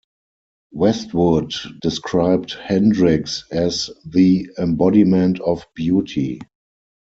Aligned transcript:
Westwood 0.71 1.53
described 1.79 2.53
Hendricks 2.55 3.43
as 3.51 3.91
the 4.03 4.47
embodiment 4.57 5.39
of 5.39 5.67
beauty. 5.75 6.39